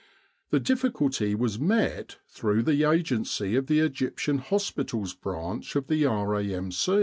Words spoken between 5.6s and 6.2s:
of the